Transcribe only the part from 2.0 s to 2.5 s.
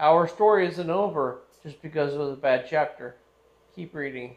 it was a